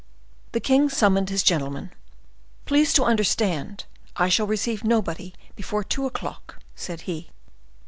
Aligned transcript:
The 0.53 0.59
king 0.59 0.89
summoned 0.89 1.29
his 1.29 1.43
gentleman. 1.43 1.91
"Please 2.65 2.91
to 2.93 3.03
understand 3.03 3.83
I 4.15 4.29
shall 4.29 4.47
receive 4.47 4.83
nobody 4.83 5.31
before 5.55 5.83
two 5.83 6.07
o'clock," 6.07 6.57
said 6.75 7.01
he. 7.01 7.29